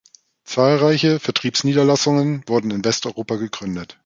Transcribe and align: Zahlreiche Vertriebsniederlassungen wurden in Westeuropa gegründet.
Zahlreiche 0.45 1.19
Vertriebsniederlassungen 1.19 2.43
wurden 2.47 2.71
in 2.71 2.83
Westeuropa 2.83 3.35
gegründet. 3.35 3.99